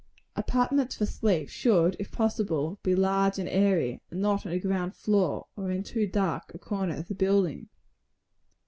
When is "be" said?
2.81-2.95